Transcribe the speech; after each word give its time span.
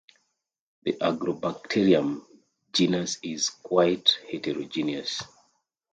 The 0.81 0.93
"Agrobacterium" 0.93 2.25
genus 2.73 3.19
is 3.21 3.49
quite 3.51 4.17
heterogeneous. 4.31 5.21